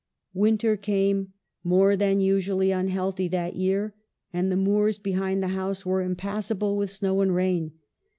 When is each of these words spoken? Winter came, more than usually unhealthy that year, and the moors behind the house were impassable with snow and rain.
Winter 0.33 0.75
came, 0.75 1.31
more 1.63 1.95
than 1.95 2.19
usually 2.19 2.71
unhealthy 2.71 3.27
that 3.27 3.55
year, 3.55 3.93
and 4.33 4.51
the 4.51 4.57
moors 4.57 4.97
behind 4.97 5.43
the 5.43 5.49
house 5.49 5.85
were 5.85 6.01
impassable 6.01 6.75
with 6.75 6.89
snow 6.89 7.21
and 7.21 7.35
rain. 7.35 7.73